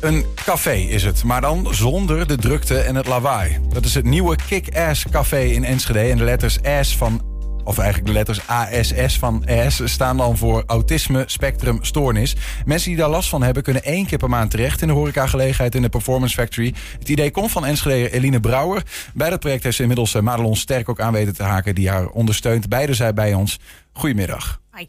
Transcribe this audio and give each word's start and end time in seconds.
Een 0.00 0.24
café 0.34 0.74
is 0.74 1.04
het, 1.04 1.24
maar 1.24 1.40
dan 1.40 1.74
zonder 1.74 2.26
de 2.26 2.36
drukte 2.36 2.78
en 2.78 2.94
het 2.94 3.06
lawaai. 3.06 3.58
Dat 3.68 3.84
is 3.84 3.94
het 3.94 4.04
nieuwe 4.04 4.36
Kick-Ass 4.48 5.04
Café 5.10 5.40
in 5.40 5.64
Enschede. 5.64 5.98
En 5.98 6.16
de 6.16 6.24
letters 6.24 6.58
S 6.80 6.96
van, 6.96 7.22
of 7.64 7.78
eigenlijk 7.78 8.06
de 8.08 8.12
letters 8.12 8.40
ASS 8.46 9.18
van 9.18 9.44
S... 9.68 9.80
staan 9.84 10.16
dan 10.16 10.36
voor 10.36 10.62
Autisme 10.66 11.24
Spectrum 11.26 11.84
Stoornis. 11.84 12.36
Mensen 12.64 12.88
die 12.88 12.98
daar 12.98 13.08
last 13.08 13.28
van 13.28 13.42
hebben 13.42 13.62
kunnen 13.62 13.84
één 13.84 14.06
keer 14.06 14.18
per 14.18 14.28
maand 14.28 14.50
terecht... 14.50 14.82
in 14.82 14.88
de 14.88 14.94
horecagelegenheid 14.94 15.74
in 15.74 15.82
de 15.82 15.88
Performance 15.88 16.34
Factory. 16.34 16.74
Het 16.98 17.08
idee 17.08 17.30
komt 17.30 17.50
van 17.50 17.64
Enschede 17.64 18.10
Eline 18.10 18.40
Brouwer. 18.40 18.82
Bij 19.14 19.30
dat 19.30 19.40
project 19.40 19.62
heeft 19.62 19.76
ze 19.76 19.82
inmiddels 19.82 20.14
eh, 20.14 20.22
Madelon 20.22 20.56
Sterk 20.56 20.88
ook 20.88 21.00
aan 21.00 21.12
weten 21.12 21.34
te 21.34 21.42
haken... 21.42 21.74
die 21.74 21.88
haar 21.88 22.06
ondersteunt. 22.08 22.68
Beide 22.68 22.94
zijn 22.94 23.14
bij 23.14 23.34
ons. 23.34 23.58
Goedemiddag. 23.92 24.60
Hi. 24.76 24.86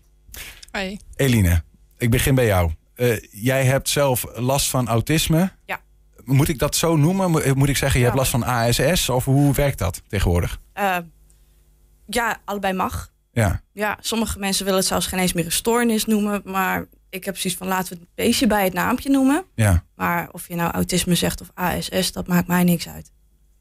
Hi. 0.72 0.98
Eline, 1.16 1.64
ik 1.98 2.10
begin 2.10 2.36
bij 2.36 2.46
jou. 2.46 2.72
Uh, 3.00 3.18
jij 3.32 3.66
hebt 3.66 3.90
zelf 3.90 4.26
last 4.36 4.70
van 4.70 4.88
autisme. 4.88 5.52
Ja. 5.66 5.80
Moet 6.24 6.48
ik 6.50 6.60
dat 6.60 6.76
zo 6.76 6.96
noemen? 6.96 7.32
Moet 7.58 7.70
ik 7.70 7.78
zeggen, 7.78 8.00
je 8.00 8.06
Ja. 8.06 8.12
hebt 8.12 8.18
last 8.18 8.32
van 8.32 8.44
ASS? 8.46 9.10
Of 9.10 9.26
hoe 9.26 9.54
werkt 9.54 9.78
dat 9.78 10.02
tegenwoordig? 10.08 10.60
Eh, 10.74 10.98
ja, 12.06 12.38
allebei 12.46 12.74
mag. 12.74 13.12
Ja, 13.32 13.62
Ja, 13.74 13.98
sommige 14.02 14.40
mensen 14.40 14.64
willen 14.64 14.80
het 14.80 14.88
zelfs 14.88 15.06
geen 15.08 15.20
eens 15.20 15.34
meer 15.34 15.46
een 15.46 15.52
stoornis 15.52 16.06
noemen. 16.06 16.42
Maar 16.46 16.86
ik 17.10 17.24
heb 17.26 17.38
zoiets 17.38 17.60
van 17.60 17.68
laten 17.68 17.94
we 17.94 18.00
het 18.00 18.10
beestje 18.16 18.48
bij 18.48 18.64
het 18.64 18.74
naampje 18.74 19.10
noemen. 19.10 19.44
ja. 19.56 19.84
Maar 19.96 20.30
of 20.32 20.48
je 20.48 20.56
nou 20.56 20.72
autisme 20.72 21.16
zegt 21.16 21.42
of 21.42 21.52
ASS, 21.54 22.12
dat 22.12 22.28
maakt 22.28 22.48
mij 22.48 22.64
niks 22.64 22.88
uit. 22.90 23.12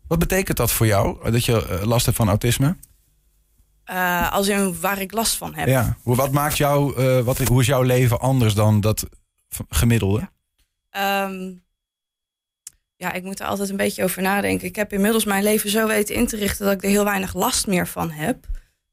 Wat 0.09 0.19
betekent 0.19 0.57
dat 0.57 0.73
voor 0.73 0.87
jou, 0.87 1.31
dat 1.31 1.45
je 1.45 1.67
eh, 1.67 1.83
last 1.87 2.05
hebt 2.05 2.17
van 2.17 2.29
autisme? 2.29 2.77
Eh, 3.85 4.33
als 4.33 4.49
in 4.49 4.81
waar 4.81 5.01
ik 5.01 5.13
last 5.13 5.37
van 5.37 5.55
heb. 5.55 5.67
Ja. 5.69 5.97
Hoe, 6.03 6.17
wat 6.17 6.33
maakt 6.33 6.57
jou, 6.57 6.97
eh, 6.97 7.21
wat, 7.21 7.39
hoe 7.39 7.61
is 7.61 7.67
jouw 7.67 7.83
leven 7.83 8.21
anders 8.21 8.55
dan 8.55 8.81
dat 8.81 9.07
gemiddelde? 9.69 10.19
Ja. 10.19 10.31
Ehm, 10.91 11.55
ja, 12.97 13.13
ik 13.13 13.23
moet 13.23 13.41
er 13.41 13.47
altijd 13.47 13.71
een 13.71 13.77
beetje 13.77 14.05
over 14.05 14.23
nadenken. 14.23 14.67
Ik 14.67 14.77
heb 14.77 14.93
inmiddels 14.93 15.25
mijn 15.25 15.43
leven 15.43 15.71
zo 15.71 15.87
weten 15.87 16.15
in 16.15 16.27
te 16.27 16.37
richten 16.37 16.65
dat 16.65 16.75
ik 16.75 16.83
er 16.83 16.89
heel 16.89 17.05
weinig 17.05 17.35
last 17.35 17.67
meer 17.67 17.87
van 17.87 18.11
heb. 18.11 18.47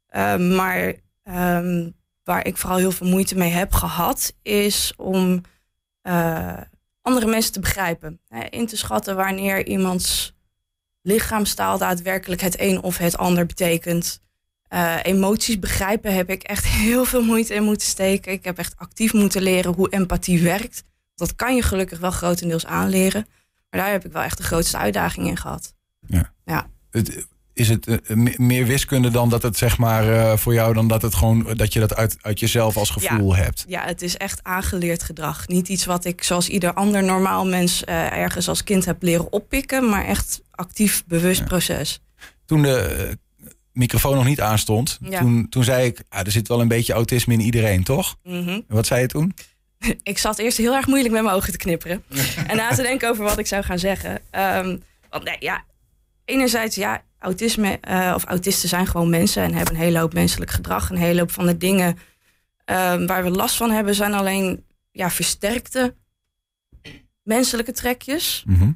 Ehm, 0.08 0.56
maar 0.56 0.94
ehm, 1.23 1.89
waar 2.23 2.45
ik 2.48 2.58
vooral 2.58 2.78
heel 2.78 2.92
veel 2.92 3.08
moeite 3.08 3.38
mee 3.38 3.52
heb 3.52 3.72
gehad, 3.73 4.36
is 4.42 4.94
om 4.98 5.42
eh, 6.02 6.61
andere 7.02 7.26
mensen 7.26 7.52
te 7.52 7.59
begrijpen. 7.59 8.20
Hè, 8.28 8.44
in 8.44 8.67
te 8.67 8.78
schatten 8.78 9.16
wanneer 9.16 9.67
iemands 9.67 10.36
lichaamstaal 11.02 11.78
daadwerkelijk 11.78 12.42
het 12.42 12.59
een 12.59 12.81
of 12.81 12.98
het 12.98 13.17
ander 13.17 13.45
betekent. 13.45 14.23
Eh, 14.76 14.95
emoties 15.04 15.59
begrijpen 15.59 16.14
heb 16.16 16.30
ik 16.30 16.44
echt 16.44 16.66
heel 16.86 17.06
veel 17.06 17.23
moeite 17.23 17.54
in 17.54 17.64
moeten 17.64 17.88
steken. 17.88 18.31
Ik 18.31 18.44
heb 18.44 18.58
echt 18.58 18.73
actief 18.78 19.14
moeten 19.14 19.42
leren 19.42 19.73
hoe 19.73 19.90
empathie 19.90 20.42
werkt. 20.44 20.84
Dat 21.16 21.36
kan 21.36 21.56
je 21.56 21.62
gelukkig 21.62 22.00
wel 22.00 22.12
grotendeels 22.12 22.66
aanleren. 22.66 23.28
Maar 23.70 23.82
daar 23.82 23.92
heb 23.92 24.06
ik 24.06 24.12
wel 24.12 24.22
echt 24.22 24.38
de 24.38 24.44
grootste 24.44 24.78
uitdaging 24.78 25.28
in 25.28 25.38
gehad. 25.38 25.73
Het, 26.90 27.26
is 27.54 27.70
het 27.70 27.88
eh, 27.88 28.16
me- 28.16 28.34
meer 28.38 28.66
wiskunde 28.66 29.09
dan 29.12 29.30
dat 29.30 29.42
het 29.42 29.58
zeg 29.58 29.78
maar 29.78 30.14
eh, 30.14 30.38
voor 30.38 30.54
jou 30.54 30.73
dan 30.73 30.88
dat 30.88 31.02
het 31.02 31.16
gewoon 31.16 31.54
dat 31.54 31.73
je 31.73 31.80
dat 31.80 31.95
uit, 31.95 32.17
uit 32.22 32.39
jezelf 32.39 32.78
als 32.78 32.89
gevoel 32.89 33.36
hebt? 33.36 33.66
Ja, 33.67 33.84
het 33.86 34.02
is 34.02 34.17
echt 34.17 34.44
aangeleerd 34.44 35.04
gedrag. 35.04 35.48
Niet 35.48 35.67
iets 35.67 35.86
wat 35.86 36.06
ik 36.06 36.23
zoals 36.23 36.50
ieder 36.50 36.73
ander 36.73 37.04
normaal 37.04 37.45
mens 37.45 37.84
ergens 37.84 38.48
als 38.48 38.64
kind 38.64 38.86
heb 38.86 39.02
leren 39.04 39.32
oppikken. 39.32 39.89
Maar 39.89 40.06
echt 40.06 40.42
actief, 40.52 41.04
bewust 41.08 41.39
Ja. 41.39 41.45
proces. 41.45 42.00
Toen 42.45 42.62
de 42.62 43.17
microfoon 43.76 44.16
nog 44.16 44.26
niet 44.26 44.42
aanstond, 44.42 44.98
Ja. 45.02 45.20
toen, 45.20 45.50
toen 45.50 45.64
zei 45.64 45.86
ik, 45.86 46.04
ah, 46.09 46.20
er 46.26 46.31
zit 46.31 46.48
wel 46.48 46.62
een 46.62 46.68
beetje 46.68 46.94
autisme 46.94 47.34
in 47.34 47.40
iedereen, 47.40 47.84
toch? 47.84 48.17
Mhm. 48.23 48.50
En 48.50 48.64
Wat 48.67 48.86
zei 48.86 49.02
je 49.02 49.08
toen? 49.08 49.34
ik 50.04 50.17
zat 50.17 50.40
eerst 50.40 50.58
heel 50.58 50.76
erg 50.76 50.88
moeilijk 50.88 51.14
met 51.14 51.23
mijn 51.23 51.36
ogen 51.36 51.52
te 51.52 51.58
knipperen. 51.58 52.04
en 52.48 52.56
na 52.56 52.70
te 52.70 52.82
denken 52.82 53.09
over 53.09 53.23
wat 53.23 53.38
ik 53.38 53.48
zou 53.48 53.64
gaan 53.64 53.80
zeggen. 53.80 54.20
Ehm, 54.32 54.78
want 55.09 55.23
nee, 55.23 55.38
ja, 55.40 55.64
enerzijds, 56.26 56.76
ja, 56.76 57.04
autisme 57.20 57.78
eh, 57.80 58.12
of 58.16 58.23
autisten 58.23 58.70
zijn 58.70 58.88
gewoon 58.88 59.09
mensen 59.09 59.44
en 59.44 59.54
hebben 59.54 59.73
een 59.76 59.82
hele 59.82 60.00
hoop 60.00 60.14
menselijk 60.14 60.52
gedrag. 60.52 60.89
Een 60.89 60.98
hele 60.98 61.20
hoop 61.20 61.32
van 61.32 61.45
de 61.45 61.58
dingen 61.58 61.98
ehm, 62.66 63.05
waar 63.05 63.23
we 63.23 63.30
last 63.30 63.55
van 63.55 63.72
hebben, 63.72 63.95
zijn 63.95 64.14
alleen 64.14 64.64
ja, 64.92 65.10
versterkte 65.11 65.95
menselijke 67.23 67.72
trekjes. 67.72 68.44
Mhm. 68.48 68.72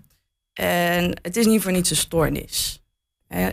En 0.53 1.19
het 1.22 1.38
is 1.38 1.46
niet 1.46 1.62
voor 1.62 1.72
niets 1.72 1.90
een 1.90 1.96
stoornis. 1.96 2.81
Eh, 3.28 3.47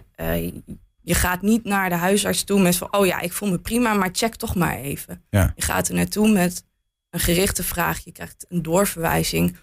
je 1.06 1.14
gaat 1.14 1.42
niet 1.42 1.64
naar 1.64 1.88
de 1.88 1.94
huisarts 1.94 2.44
toe 2.44 2.60
met 2.60 2.76
van... 2.76 2.88
oh 2.94 3.06
ja, 3.06 3.20
ik 3.20 3.32
voel 3.32 3.50
me 3.50 3.58
prima, 3.58 3.94
maar 3.94 4.08
check 4.12 4.34
toch 4.34 4.54
maar 4.54 4.76
even. 4.76 5.24
Ja. 5.30 5.52
Je 5.56 5.62
gaat 5.62 5.88
er 5.88 5.94
naartoe 5.94 6.28
met 6.28 6.64
een 7.10 7.20
gerichte 7.20 7.62
vraag. 7.62 7.98
Je 8.04 8.12
krijgt 8.12 8.46
een 8.48 8.62
doorverwijzing 8.62 9.56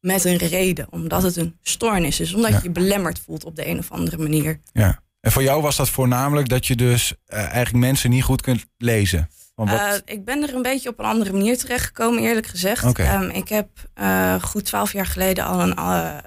met 0.00 0.24
een 0.24 0.36
reden. 0.36 0.86
Omdat 0.90 1.22
het 1.22 1.36
een 1.36 1.58
stoornis 1.62 2.20
is. 2.20 2.34
Omdat 2.34 2.50
Ja. 2.50 2.56
je 2.56 2.62
je 2.62 2.70
belemmerd 2.70 3.18
voelt 3.18 3.44
op 3.44 3.56
de 3.56 3.66
een 3.68 3.78
of 3.78 3.90
andere 3.90 4.16
manier. 4.18 4.60
Ja. 4.72 5.02
En 5.20 5.32
voor 5.32 5.42
jou 5.42 5.62
was 5.62 5.76
dat 5.76 5.88
voornamelijk 5.88 6.48
dat 6.48 6.66
je 6.66 6.76
dus 6.76 7.14
eh, 7.26 7.38
eigenlijk 7.38 7.84
mensen 7.84 8.10
niet 8.10 8.22
goed 8.22 8.40
kunt 8.42 8.66
lezen. 8.76 9.28
Want 9.54 9.70
wat, 9.70 9.80
Eh, 9.80 9.94
ik 10.04 10.24
ben 10.24 10.42
er 10.42 10.54
een 10.54 10.62
beetje 10.62 10.88
op 10.88 10.98
een 10.98 11.04
andere 11.04 11.32
manier 11.32 11.58
terechtgekomen, 11.58 12.22
eerlijk 12.22 12.46
gezegd. 12.46 12.84
Oké. 12.84 13.02
Ehm, 13.02 13.28
ik 13.30 13.48
heb 13.48 13.68
eh, 13.94 14.42
goed 14.42 14.64
twaalf 14.64 14.92
jaar 14.92 15.06
geleden 15.06 15.44
al 15.44 15.60
een, 15.60 15.74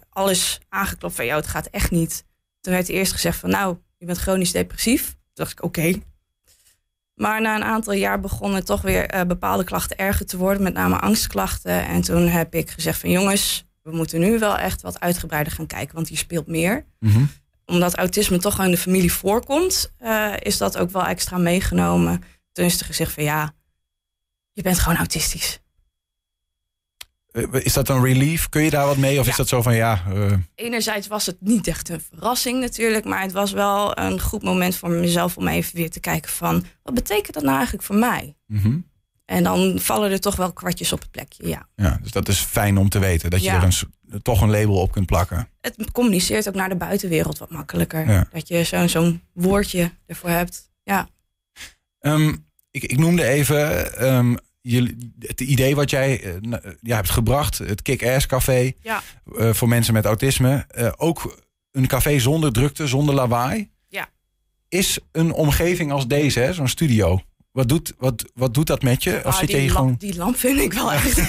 alles 0.09 0.59
aangeklopt 0.69 1.15
van... 1.15 1.25
jou, 1.25 1.39
het 1.39 1.49
gaat 1.49 1.65
echt 1.67 1.91
niet. 1.91 2.25
Toen 2.61 2.73
werd 2.73 2.89
eerst 2.89 3.11
gezegd 3.11 3.37
van, 3.39 3.49
nou, 3.49 3.77
je 4.03 4.09
bent 4.09 4.21
chronisch 4.21 4.51
depressief. 4.51 5.05
Toen 5.05 5.15
dacht 5.33 5.51
ik, 5.51 5.63
oké. 5.63 5.93
Maar 7.15 7.41
na 7.41 7.55
een 7.55 7.63
aantal 7.63 7.93
jaar 7.93 8.19
begonnen 8.19 8.65
toch 8.65 8.81
weer 8.81 9.05
eh, 9.05 9.21
bepaalde 9.25 9.63
klachten 9.63 9.97
erger 9.97 10.25
te 10.25 10.37
worden. 10.37 10.63
Met 10.63 10.73
name 10.73 10.99
angstklachten. 10.99 11.85
En 11.85 12.01
toen 12.01 12.27
heb 12.27 12.53
ik 12.55 12.69
gezegd 12.69 12.99
van, 12.99 13.09
jongens, 13.09 13.65
we 13.81 13.91
moeten 13.95 14.19
nu 14.19 14.39
wel 14.39 14.57
echt 14.57 14.81
wat 14.81 14.99
uitgebreider 14.99 15.53
gaan 15.53 15.67
kijken. 15.67 15.95
Want 15.95 16.07
hier 16.07 16.17
speelt 16.17 16.47
meer 16.47 16.85
Mhm. 16.99 17.23
omdat 17.65 17.95
autisme 17.95 18.37
toch 18.37 18.59
al 18.59 18.65
in 18.65 18.71
de 18.71 18.77
familie 18.77 19.13
voorkomt, 19.13 19.93
eh, 19.97 20.33
is 20.39 20.57
dat 20.57 20.77
ook 20.77 20.91
wel 20.91 21.05
extra 21.05 21.37
meegenomen. 21.37 22.23
Toen 22.51 22.65
is 22.65 22.79
er 22.79 22.85
gezegd 22.85 23.11
van 23.11 23.23
ja, 23.23 23.53
je 24.51 24.61
bent 24.61 24.79
gewoon 24.79 24.97
autistisch. 24.97 25.59
Eh, 27.33 27.43
Is 27.51 27.73
dat 27.73 27.89
een 27.89 28.03
relief? 28.03 28.49
Kun 28.49 28.61
je 28.63 28.69
daar 28.69 28.85
wat 28.85 28.97
mee? 28.97 29.19
Of 29.19 29.25
Ja. 29.25 29.31
is 29.31 29.37
dat 29.37 29.47
zo 29.47 29.61
van 29.61 29.75
ja, 29.75 30.03
eh, 30.13 30.31
Enerzijds 30.55 31.07
was 31.07 31.25
het 31.25 31.37
niet 31.39 31.67
echt 31.67 31.89
een 31.89 32.01
verrassing 32.13 32.59
natuurlijk, 32.59 33.05
maar 33.05 33.21
het 33.21 33.31
was 33.31 33.51
wel 33.51 33.97
een 33.99 34.21
goed 34.21 34.43
moment 34.43 34.75
voor 34.75 34.89
mezelf 34.89 35.37
om 35.37 35.47
even 35.47 35.75
weer 35.75 35.89
te 35.89 35.99
kijken 35.99 36.31
van 36.31 36.65
wat 36.83 36.93
betekent 36.93 37.33
dat 37.33 37.43
nou 37.43 37.55
eigenlijk 37.55 37.85
voor 37.85 37.95
mij? 37.95 38.35
mhm. 38.47 38.77
En 39.25 39.43
dan 39.43 39.79
vallen 39.79 40.11
er 40.11 40.19
toch 40.19 40.35
wel 40.35 40.53
kwartjes 40.53 40.93
op 40.93 40.99
het 41.01 41.11
plekje, 41.11 41.47
ja. 41.47 41.67
ja, 41.75 41.99
dus 42.01 42.11
dat 42.11 42.27
is 42.27 42.39
fijn 42.39 42.77
om 42.77 42.89
te 42.89 42.99
weten. 42.99 43.29
Dat 43.29 43.39
je 43.43 43.45
Ja. 43.45 43.55
er 43.55 43.63
een, 44.09 44.21
toch 44.21 44.41
een 44.41 44.49
label 44.49 44.75
op 44.75 44.91
kunt 44.91 45.05
plakken. 45.05 45.47
Het 45.61 45.91
communiceert 45.91 46.47
ook 46.47 46.55
naar 46.55 46.69
de 46.69 46.75
buitenwereld 46.75 47.37
wat 47.37 47.49
makkelijker. 47.51 48.09
Ja. 48.09 48.27
Dat 48.31 48.47
je 48.47 48.63
zo'n 48.63 48.89
zo'n 48.89 49.21
woordje 49.33 49.91
ervoor 50.05 50.29
hebt. 50.29 50.69
Ja, 50.83 51.07
Ehm, 51.99 52.35
ik, 52.71 52.83
ik 52.83 52.97
noemde 52.97 53.23
even 53.27 53.93
ehm, 53.97 54.35
jullie, 54.63 55.13
het 55.19 55.41
idee 55.41 55.75
wat 55.75 55.89
jij 55.89 56.39
ja, 56.81 56.95
hebt 56.95 57.09
gebracht. 57.09 57.57
Het 57.57 57.81
Kick-Ass 57.81 58.25
Café. 58.25 58.71
Ja. 58.81 59.01
eh, 59.37 59.53
voor 59.53 59.67
mensen 59.67 59.93
met 59.93 60.05
autisme. 60.05 60.65
Ook 60.97 61.43
een 61.71 61.87
café 61.87 62.19
zonder 62.19 62.51
drukte, 62.51 62.87
zonder 62.87 63.15
lawaai. 63.15 63.69
Ja. 63.87 64.09
Is 64.69 64.99
een 65.11 65.31
omgeving 65.31 65.91
als 65.91 66.07
deze, 66.07 66.39
hè, 66.39 66.53
zo'n 66.53 66.67
studio. 66.67 67.21
Wat 67.51 67.69
doet, 67.69 67.93
wat, 67.97 68.23
wat 68.33 68.53
doet 68.53 68.67
dat 68.67 68.81
met 68.81 69.03
je? 69.03 69.17
Of 69.17 69.25
Ah, 69.25 69.33
zit 69.33 69.49
je 69.49 69.55
die, 69.55 69.55
hier 69.55 69.73
lamp, 69.73 69.77
gewoon... 69.77 69.95
die 69.99 70.15
lamp 70.15 70.37
vind 70.37 70.59
ik 70.59 70.73
wel 70.73 70.91
echt 70.93 71.21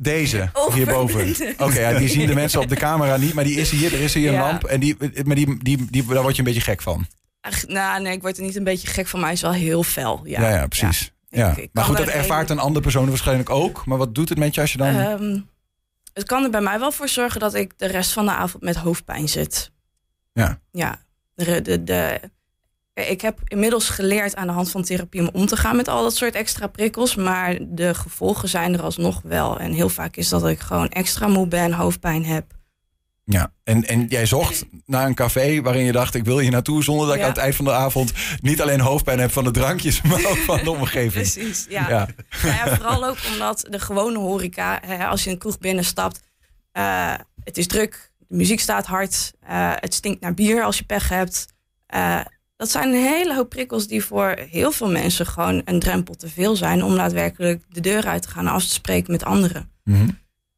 Deze, 0.00 0.50
hierboven. 0.74 1.34
Oké, 1.58 1.80
ja, 1.80 1.98
die 1.98 2.08
zien 2.08 2.26
de 2.26 2.34
mensen 2.34 2.60
op 2.60 2.68
de 2.68 2.76
camera 2.76 3.16
niet, 3.16 3.34
maar 3.34 3.44
die 3.44 3.56
is 3.56 3.70
hier. 3.70 3.92
Er 3.94 4.00
is 4.00 4.14
hier 4.14 4.32
een 4.32 4.38
lamp 4.40 4.64
en 4.64 4.80
die, 4.80 4.96
maar 5.24 5.36
die, 5.36 5.62
die, 5.62 5.86
die, 5.90 6.06
daar 6.06 6.22
word 6.22 6.32
je 6.36 6.38
een 6.38 6.44
beetje 6.48 6.60
gek 6.70 6.82
van. 6.82 7.06
Ach, 7.40 7.66
nou, 7.66 8.02
nee, 8.02 8.12
ik 8.12 8.22
word 8.22 8.36
er 8.36 8.42
niet 8.42 8.56
een 8.56 8.64
beetje 8.64 8.88
gek 8.88 9.06
van. 9.06 9.20
Mij 9.20 9.32
is 9.32 9.40
wel 9.40 9.52
heel 9.52 9.82
fel. 9.82 10.20
Ja, 10.24 10.40
Ja, 10.40 10.50
ja, 10.50 10.66
precies. 10.66 11.12
Ja. 11.36 11.46
Ja. 11.46 11.50
Ik- 11.50 11.56
ik 11.56 11.70
maar 11.72 11.84
goed, 11.84 11.96
dat 11.96 12.06
er 12.06 12.14
ervaart 12.14 12.50
een 12.50 12.58
andere 12.58 12.80
persoon 12.80 13.08
waarschijnlijk 13.08 13.50
ook. 13.50 13.86
Maar 13.86 13.98
wat 13.98 14.14
doet 14.14 14.28
het 14.28 14.38
met 14.38 14.54
je 14.54 14.60
als 14.60 14.72
je 14.72 14.78
dan... 14.78 14.94
Ehm, 14.94 15.40
het 16.12 16.24
kan 16.24 16.44
er 16.44 16.50
bij 16.50 16.60
mij 16.60 16.78
wel 16.78 16.92
voor 16.92 17.08
zorgen 17.08 17.40
dat 17.40 17.54
ik 17.54 17.72
de 17.78 17.86
rest 17.86 18.12
van 18.12 18.24
de 18.24 18.32
avond 18.32 18.62
met 18.62 18.76
hoofdpijn 18.76 19.28
zit. 19.28 19.70
Ja. 20.32 20.58
Ja. 20.72 21.04
De, 21.34 21.62
de, 21.62 21.84
de, 21.84 22.20
ik 22.94 23.20
heb 23.20 23.38
inmiddels 23.44 23.88
geleerd 23.88 24.36
aan 24.36 24.46
de 24.46 24.52
hand 24.52 24.70
van 24.70 24.82
therapie 24.82 25.20
om 25.20 25.28
om 25.32 25.46
te 25.46 25.56
gaan 25.56 25.76
met 25.76 25.88
al 25.88 26.02
dat 26.02 26.16
soort 26.16 26.34
extra 26.34 26.66
prikkels. 26.66 27.14
Maar 27.14 27.58
de 27.60 27.94
gevolgen 27.94 28.48
zijn 28.48 28.74
er 28.74 28.82
alsnog 28.82 29.20
wel. 29.24 29.58
En 29.58 29.72
heel 29.72 29.88
vaak 29.88 30.16
is 30.16 30.28
dat 30.28 30.46
ik 30.46 30.60
gewoon 30.60 30.88
extra 30.88 31.26
moe 31.26 31.46
ben, 31.48 31.72
hoofdpijn 31.72 32.24
heb. 32.24 32.44
Ja, 33.28 33.52
en, 33.64 33.84
en 33.84 34.06
jij 34.06 34.26
zocht 34.26 34.64
naar 34.84 35.06
een 35.06 35.14
café 35.14 35.60
waarin 35.62 35.84
je 35.84 35.92
dacht... 35.92 36.14
ik 36.14 36.24
wil 36.24 36.38
hier 36.38 36.50
naartoe 36.50 36.84
zonder 36.84 37.06
dat 37.06 37.16
ik 37.16 37.22
aan 37.22 37.28
het 37.28 37.38
eind 37.38 37.54
van 37.54 37.64
de 37.64 37.72
avond... 37.72 38.12
niet 38.40 38.62
alleen 38.62 38.80
hoofdpijn 38.80 39.18
heb 39.18 39.30
van 39.30 39.44
de 39.44 39.50
drankjes, 39.50 40.02
maar 40.02 40.26
ook 40.26 40.36
van 40.36 40.64
de 40.64 40.70
omgeving. 40.70 41.12
Precies, 41.12 41.66
ja. 41.68 41.88
Ja. 41.88 42.08
Nou 42.42 42.54
ja, 42.54 42.76
vooral 42.76 43.06
ook 43.06 43.16
omdat 43.32 43.66
de 43.70 43.78
gewone 43.78 44.18
horeca, 44.18 44.80
hè, 44.86 45.06
als 45.06 45.24
je 45.24 45.30
een 45.30 45.38
kroeg 45.38 45.58
binnenstapt, 45.58 46.20
eh, 46.72 47.14
het 47.44 47.58
is 47.58 47.66
druk, 47.66 48.12
de 48.18 48.36
muziek 48.36 48.60
staat 48.60 48.86
hard, 48.86 49.32
eh, 49.40 49.72
het 49.74 49.94
stinkt 49.94 50.20
naar 50.20 50.34
bier 50.34 50.62
als 50.62 50.78
je 50.78 50.84
pech 50.84 51.08
hebt. 51.08 51.46
Eh, 51.86 52.20
dat 52.56 52.70
zijn 52.70 52.88
een 52.88 53.02
hele 53.02 53.34
hoop 53.34 53.48
prikkels 53.48 53.86
die 53.86 54.04
voor 54.04 54.36
heel 54.50 54.72
veel 54.72 54.90
mensen 54.90 55.26
gewoon 55.26 55.62
een 55.64 55.80
drempel 55.80 56.14
te 56.14 56.28
veel 56.28 56.56
zijn 56.56 56.82
om 56.82 56.96
daadwerkelijk 56.96 57.62
de 57.68 57.80
deur 57.80 58.06
uit 58.06 58.22
te 58.22 58.28
gaan 58.28 58.46
en 58.46 58.52
af 58.52 58.64
te 58.64 58.72
spreken 58.72 59.12
met 59.12 59.24
anderen. 59.24 59.70
Mhm. 59.84 60.08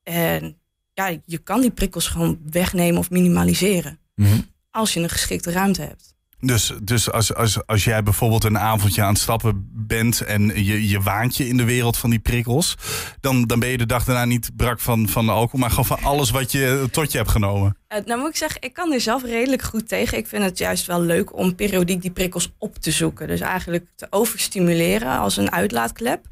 En 0.02 0.57
ja, 0.98 1.18
je 1.24 1.38
kan 1.38 1.60
die 1.60 1.70
prikkels 1.70 2.06
gewoon 2.06 2.38
wegnemen 2.50 2.98
of 2.98 3.10
minimaliseren. 3.10 3.98
Mhm. 4.14 4.40
Als 4.70 4.94
je 4.94 5.00
een 5.00 5.08
geschikte 5.08 5.50
ruimte 5.50 5.82
hebt. 5.82 6.16
Dus, 6.40 6.72
dus 6.82 7.10
als, 7.10 7.34
als, 7.34 7.66
als 7.66 7.84
jij 7.84 8.02
bijvoorbeeld 8.02 8.44
een 8.44 8.58
avondje 8.58 9.02
aan 9.02 9.12
het 9.12 9.18
stappen 9.18 9.68
bent 9.72 10.20
en 10.20 10.64
je, 10.64 10.88
je 10.88 11.00
waant 11.00 11.36
je 11.36 11.48
in 11.48 11.56
de 11.56 11.64
wereld 11.64 11.96
van 11.96 12.10
die 12.10 12.18
prikkels, 12.18 12.74
dan, 13.20 13.44
dan 13.46 13.58
ben 13.58 13.68
je 13.68 13.78
de 13.78 13.86
dag 13.86 14.04
daarna 14.04 14.24
niet 14.24 14.50
brak 14.56 14.80
van, 14.80 15.08
van 15.08 15.26
de 15.26 15.32
alcohol, 15.32 15.60
maar 15.60 15.70
gewoon 15.70 15.84
van 15.84 16.02
alles 16.02 16.30
wat 16.30 16.52
je 16.52 16.88
tot 16.90 17.12
je 17.12 17.18
hebt 17.18 17.30
genomen. 17.30 17.76
Uh, 17.88 17.98
nou 18.04 18.20
moet 18.20 18.28
ik 18.28 18.36
zeggen, 18.36 18.62
ik 18.62 18.72
kan 18.72 18.92
er 18.92 19.00
zelf 19.00 19.22
redelijk 19.22 19.62
goed 19.62 19.88
tegen. 19.88 20.18
Ik 20.18 20.26
vind 20.26 20.44
het 20.44 20.58
juist 20.58 20.86
wel 20.86 21.00
leuk 21.00 21.36
om 21.36 21.54
periodiek 21.54 22.02
die 22.02 22.10
prikkels 22.10 22.52
op 22.58 22.78
te 22.78 22.90
zoeken. 22.90 23.26
Dus 23.26 23.40
eigenlijk 23.40 23.86
te 23.96 24.06
overstimuleren 24.10 25.18
als 25.18 25.36
een 25.36 25.52
uitlaatklep. 25.52 26.26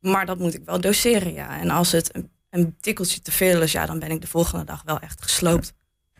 Maar 0.00 0.26
dat 0.26 0.38
moet 0.38 0.54
ik 0.54 0.62
wel 0.64 0.80
doseren, 0.80 1.32
ja. 1.32 1.60
En 1.60 1.70
als 1.70 1.92
het 1.92 2.14
een, 2.14 2.30
een 2.52 2.76
tikkeltje 2.80 3.20
te 3.20 3.32
veel 3.32 3.62
is, 3.62 3.72
ja, 3.72 3.86
dan 3.86 3.98
ben 3.98 4.10
ik 4.10 4.20
de 4.20 4.26
volgende 4.26 4.64
dag 4.64 4.82
wel 4.84 4.98
echt 4.98 5.22
gesloopt. 5.22 5.74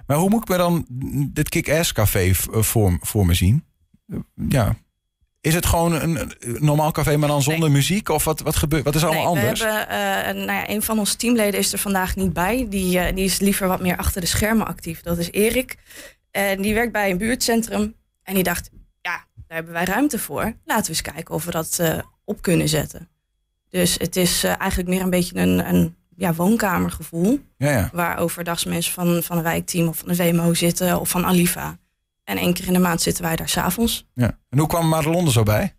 Maar 0.07 0.17
hoe 0.17 0.31
moet 0.31 0.43
ik 0.43 0.49
me 0.49 0.57
dan 0.57 0.87
dit 1.33 1.49
kick-ass 1.49 1.93
café 1.93 2.35
voor, 2.35 2.99
voor 3.01 3.27
me 3.27 3.35
zien? 3.35 3.65
Ja. 4.49 4.77
Is 5.41 5.55
het 5.55 5.67
gewoon 5.67 5.93
een, 5.93 6.33
normaal 6.41 6.93
café, 6.93 7.17
maar 7.17 7.29
dan 7.29 7.43
zonder 7.43 7.71
muziek? 7.71 8.09
Of 8.09 8.25
wat, 8.25 8.41
wat 8.41 8.57
gebeurt? 8.57 8.85
Wat 8.85 8.95
is 8.95 9.05
allemaal 9.05 9.35
nee, 9.35 9.43
anders? 9.43 9.61
We 9.61 9.67
hebben, 9.67 10.37
uh, 10.37 10.47
nou 10.47 10.59
ja, 10.59 10.69
een 10.69 10.83
van 10.83 10.99
onze 10.99 11.17
teamleden 11.17 11.61
is 11.61 11.73
er 11.73 11.79
vandaag 11.79 12.17
niet 12.17 12.33
bij. 12.33 12.67
Die, 12.69 12.99
uh, 12.99 13.15
die 13.15 13.25
is 13.25 13.39
liever 13.39 13.69
wat 13.69 13.81
meer 13.81 13.97
achter 13.97 14.21
de 14.21 14.27
schermen 14.27 14.67
actief. 14.67 15.01
Dat 15.01 15.19
is 15.19 15.31
Erik. 15.31 15.77
En 16.31 16.63
die 16.63 16.75
werkt 16.75 16.93
bij 16.93 17.11
een 17.11 17.19
buurtcentrum. 17.19 17.95
En 18.23 18.35
die 18.35 18.43
dacht, 18.43 18.71
ja, 19.01 19.27
daar 19.35 19.57
hebben 19.57 19.73
wij 19.73 19.85
ruimte 19.85 20.19
voor. 20.19 20.55
Laten 20.65 20.85
we 20.85 20.89
eens 20.89 21.03
kijken 21.03 21.35
of 21.35 21.45
we 21.45 21.51
dat 21.51 21.81
op 22.25 22.43
kunnen 22.43 22.69
zetten. 22.69 23.09
Dus 23.69 23.95
het 23.99 24.17
is 24.17 24.45
eigenlijk 24.45 24.89
meer 24.89 25.01
een 25.01 25.11
beetje 25.11 25.37
een, 25.37 25.69
een 25.69 25.97
ja, 26.17 26.35
woonkamergevoel. 26.35 27.41
Ja, 27.57 27.71
ja. 27.71 27.91
Waar 27.93 28.19
overdags 28.19 28.65
mensen 28.65 28.93
van, 28.93 29.23
van 29.23 29.37
een 29.37 29.43
wijkteam 29.43 29.89
of 29.89 29.99
van 29.99 30.09
de 30.09 30.17
WMO 30.17 30.55
zitten 30.55 31.01
of 31.01 31.09
van 31.09 31.25
Alifa. 31.27 31.79
En 32.25 32.37
één 32.37 32.53
keer 32.55 32.67
in 32.67 32.73
de 32.73 32.79
maand 32.79 33.03
zitten 33.03 33.25
wij 33.25 33.37
daar 33.37 33.49
s'avonds. 33.49 34.07
Ja. 34.15 34.39
En 34.51 34.59
hoe 34.59 34.69
kwam 34.69 34.89
Madelon 34.89 35.27
er 35.27 35.33
zo 35.33 35.43
bij? 35.43 35.75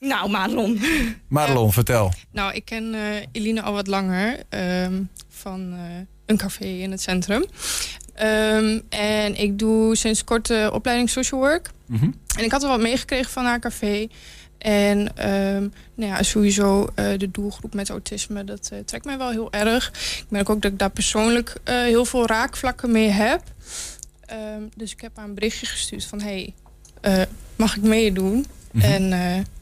Nou, 0.00 0.30
Madelon. 0.30 0.80
Madelon, 1.28 1.66
Ja. 1.66 1.72
vertel. 1.72 2.12
Nou, 2.32 2.54
ik 2.54 2.64
ken 2.64 2.94
eh, 2.94 3.26
Eline 3.32 3.62
al 3.62 3.72
wat 3.72 3.86
langer 3.86 4.42
ehm, 4.48 5.02
van 5.28 5.72
eh, 5.72 5.78
een 6.26 6.36
café 6.36 6.64
in 6.64 6.90
het 6.90 7.00
centrum. 7.00 7.44
Ehm, 8.14 8.80
en 8.88 9.34
ik 9.40 9.58
doe 9.58 9.96
sinds 9.96 10.24
kort 10.24 10.46
de 10.46 10.70
opleiding 10.72 11.10
social 11.10 11.40
work. 11.40 11.70
Mhm. 11.86 12.10
En 12.36 12.44
ik 12.44 12.50
had 12.52 12.62
er 12.62 12.68
wat 12.68 12.80
meegekregen 12.80 13.30
van 13.30 13.44
haar 13.44 13.58
café. 13.60 14.06
En 14.58 15.16
ehm, 15.16 15.68
nou 15.94 16.12
ja, 16.12 16.22
sowieso 16.22 16.88
eh, 16.94 17.18
de 17.18 17.30
doelgroep 17.30 17.74
met 17.74 17.90
autisme, 17.90 18.44
dat 18.44 18.68
eh, 18.72 18.78
trekt 18.84 19.04
mij 19.04 19.18
wel 19.18 19.30
heel 19.30 19.52
erg. 19.52 19.88
Ik 20.18 20.26
merk 20.28 20.50
ook 20.50 20.62
dat 20.62 20.72
ik 20.72 20.78
daar 20.78 20.90
persoonlijk 20.90 21.54
eh, 21.64 21.74
heel 21.74 22.04
veel 22.04 22.26
raakvlakken 22.26 22.90
mee 22.92 23.08
heb. 23.08 23.42
Ehm, 24.26 24.62
dus 24.74 24.92
ik 24.92 25.00
heb 25.00 25.16
haar 25.16 25.24
een 25.24 25.34
berichtje 25.34 25.66
gestuurd 25.66 26.04
van... 26.04 26.20
hey, 26.20 26.54
mag 27.56 27.76
ik 27.76 27.82
meedoen? 27.82 28.46
Mhm. 28.70 28.84
En 28.84 29.08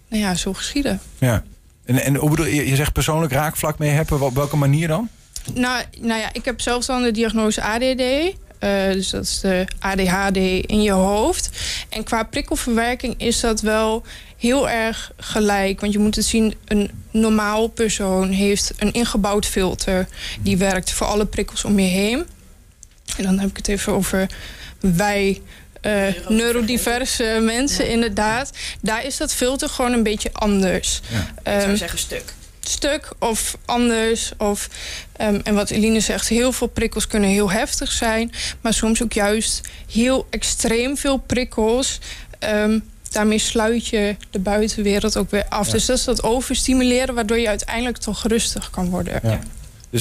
nou 0.08 0.22
ja, 0.22 0.34
zo 0.34 0.52
geschieden. 0.52 1.00
Ja. 1.18 1.42
En, 1.84 2.02
en 2.02 2.14
hoe 2.14 2.30
bedoel 2.30 2.46
je, 2.46 2.68
je 2.68 2.76
zegt 2.76 2.92
persoonlijk 2.92 3.32
raakvlak 3.32 3.78
mee 3.78 3.90
hebben. 3.90 4.20
Op 4.20 4.34
welke 4.34 4.56
manier 4.56 4.88
dan? 4.88 5.08
Nou, 5.54 5.82
nou 6.00 6.20
ja, 6.20 6.28
ik 6.32 6.44
heb 6.44 6.60
zelf 6.60 6.84
dan 6.84 7.02
de 7.02 7.10
diagnose 7.10 7.62
ADD. 7.62 8.36
Eh, 8.58 8.92
dus 8.92 9.10
dat 9.10 9.22
is 9.24 9.40
de 9.40 9.64
ADHD 9.78 10.36
in 10.66 10.82
je 10.82 10.90
hoofd. 10.92 11.50
En 11.88 12.04
qua 12.04 12.22
prikkelverwerking 12.22 13.14
is 13.20 13.40
dat 13.40 13.60
wel 13.60 14.02
heel 14.36 14.68
erg 14.68 15.12
gelijk. 15.16 15.80
Want 15.80 15.92
je 15.92 15.98
moet 15.98 16.16
het 16.16 16.24
zien, 16.24 16.54
een 16.64 16.90
normaal 17.10 17.66
persoon 17.68 18.28
heeft 18.30 18.72
een 18.78 18.92
ingebouwd 18.92 19.46
filter. 19.46 20.08
Die 20.40 20.56
werkt 20.56 20.92
voor 20.92 21.06
alle 21.06 21.24
prikkels 21.26 21.64
om 21.64 21.78
je 21.78 21.88
heen. 21.88 22.26
En 23.16 23.22
dan 23.24 23.38
heb 23.38 23.50
ik 23.50 23.56
het 23.56 23.68
even 23.68 23.92
over 23.92 24.26
wij... 24.80 25.40
eh, 25.80 26.06
neurodiverse 26.28 27.38
mensen, 27.42 27.88
inderdaad. 27.88 28.50
Daar 28.80 29.04
is 29.04 29.16
dat 29.16 29.34
filter 29.34 29.68
gewoon 29.68 29.92
een 29.92 30.02
beetje 30.02 30.30
anders. 30.32 31.00
Ja. 31.08 31.18
Ik 31.20 31.26
Ehm, 31.42 31.60
zou 31.60 31.76
zeggen 31.76 31.98
stuk. 31.98 32.32
Stuk 32.68 33.12
of 33.18 33.56
anders. 33.64 34.32
Of, 34.38 34.68
ehm, 35.16 35.40
en 35.44 35.54
wat 35.54 35.70
Eline 35.70 36.00
zegt, 36.00 36.28
heel 36.28 36.52
veel 36.52 36.66
prikkels 36.66 37.06
kunnen 37.06 37.30
heel 37.30 37.50
heftig 37.50 37.92
zijn. 37.92 38.32
Maar 38.60 38.74
soms 38.74 39.02
ook 39.02 39.12
juist 39.12 39.60
heel 39.92 40.26
extreem 40.30 40.96
veel 40.96 41.16
prikkels. 41.16 41.98
Ehm, 42.38 42.78
daarmee 43.10 43.38
sluit 43.38 43.86
je 43.86 44.16
de 44.30 44.38
buitenwereld 44.38 45.16
ook 45.16 45.30
weer 45.30 45.46
af. 45.48 45.66
Ja. 45.66 45.72
Dus 45.72 45.86
dat 45.86 45.98
is 45.98 46.04
dat 46.04 46.22
overstimuleren, 46.22 47.14
waardoor 47.14 47.38
je 47.38 47.48
uiteindelijk 47.48 47.98
toch 47.98 48.26
rustig 48.26 48.70
kan 48.70 48.90
worden. 48.90 49.20
Ja. 49.22 49.40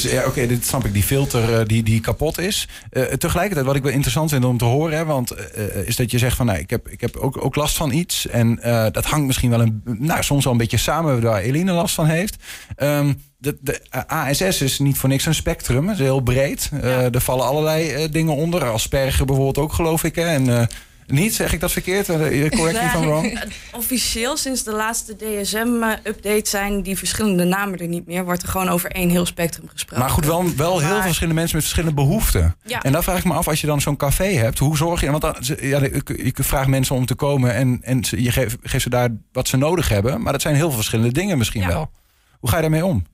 Dus 0.02 0.12
ja, 0.12 0.26
oké, 0.26 0.48
dit 0.48 0.66
snap 0.66 0.86
ik. 0.86 0.94
Die 0.94 1.04
filter 1.04 1.60
eh, 1.60 1.66
die, 1.66 1.84
die 1.84 2.00
kapot 2.00 2.38
is. 2.38 2.68
Eh, 2.90 3.04
tegelijkertijd, 3.04 3.66
wat 3.66 3.76
ik 3.76 3.84
wel 3.84 3.92
interessant 3.92 4.30
vind 4.30 4.46
om 4.46 4.58
te 4.58 4.66
horen, 4.66 4.98
hè, 4.98 5.06
want 5.06 5.32
eh, 5.32 5.88
is 5.88 5.96
dat 5.96 6.12
je 6.12 6.18
zegt 6.18 6.36
van, 6.36 6.46
nou, 6.46 6.60
ik 6.60 6.70
heb, 6.70 6.90
ik 6.90 7.02
heb 7.02 7.16
ook, 7.16 7.46
ook 7.46 7.56
last 7.56 7.78
van 7.78 7.92
iets. 7.92 8.28
En 8.28 8.60
dat 8.92 9.06
hangt 9.06 9.26
misschien 9.26 9.50
wel 9.50 9.62
een, 9.62 9.82
nou, 9.84 10.24
soms 10.24 10.44
wel 10.44 10.54
een 10.54 10.60
beetje 10.60 10.78
samen 10.78 11.22
waar 11.22 11.42
Eline 11.42 11.72
last 11.72 11.96
van 11.96 12.06
heeft. 12.06 12.36
Ehm, 12.76 13.14
de, 13.38 13.58
de 13.62 13.82
ASS 14.08 14.62
is 14.62 14.80
niet 14.80 14.98
voor 14.98 15.10
niks 15.10 15.26
een 15.26 15.36
spectrum. 15.36 15.88
Het 15.88 15.98
is 15.98 16.04
heel 16.04 16.20
breed. 16.20 16.70
Ja. 16.82 17.12
er 17.12 17.22
vallen 17.22 17.46
allerlei 17.46 18.10
dingen 18.10 18.36
onder. 18.36 18.64
Asperger 18.70 19.26
bijvoorbeeld 19.26 19.58
ook, 19.58 19.74
geloof 19.74 20.04
ik. 20.04 20.16
Hè? 20.16 20.26
En, 20.26 20.68
niet, 21.07 21.36
zeg 21.36 21.54
ik 21.54 21.60
dat 21.60 21.72
verkeerd? 21.72 22.10
Eh, 22.10 22.50
correct 22.50 22.94
me 22.94 23.00
wrong. 23.00 23.34
Nee, 23.34 23.44
Officieel 23.75 24.38
sinds 24.38 24.63
de 24.63 24.72
laatste 24.72 25.16
DSM-update 25.16 26.50
zijn 26.50 26.81
die 26.81 26.98
verschillende 26.98 27.44
namen 27.44 27.80
er 27.80 27.88
niet 27.88 28.07
meer. 28.07 28.25
Wordt 28.25 28.42
er 28.42 28.48
gewoon 28.48 28.69
over 28.69 28.92
één 28.92 29.10
heel 29.10 29.25
spectrum 29.25 29.68
gesproken. 29.68 30.00
Maar 30.00 30.10
goed, 30.13 30.25
wel, 30.25 30.56
wel 30.56 30.80
heel 30.80 30.90
veel 30.90 31.02
verschillende 31.02 31.40
mensen 31.40 31.56
met 31.56 31.66
verschillende 31.66 31.96
behoeften. 32.02 32.56
Ja. 32.66 32.81
En 32.81 32.92
dan 32.92 33.04
vraag 33.04 33.18
ik 33.18 33.24
me 33.24 33.34
af, 33.34 33.48
als 33.48 33.62
je 33.62 33.68
dan 33.68 33.81
zo'n 33.81 33.98
café 33.98 34.25
hebt, 34.34 34.60
hoe 34.60 34.78
zorg 34.78 35.02
je... 35.02 35.10
Want 35.12 35.22
dan, 35.22 35.36
ja, 35.42 35.80
je, 35.84 36.02
je 36.24 36.34
vraagt 36.44 36.68
mensen 36.68 36.96
om 36.96 37.06
te 37.06 37.16
komen 37.16 37.54
en, 37.54 37.80
en 37.84 38.04
je 38.10 38.31
geeft, 38.31 38.56
geeft 38.62 38.84
ze 38.84 38.90
daar 38.90 39.10
wat 39.31 39.48
ze 39.48 39.58
nodig 39.58 39.90
hebben. 39.90 40.22
Maar 40.22 40.31
dat 40.31 40.42
zijn 40.42 40.56
heel 40.56 40.68
veel 40.68 40.75
verschillende 40.75 41.12
dingen 41.13 41.38
misschien 41.38 41.62
Ja. 41.62 41.68
wel. 41.68 41.92
Hoe 42.40 42.50
ga 42.50 42.56
je 42.56 42.62
daarmee 42.62 42.86
om? 42.86 43.06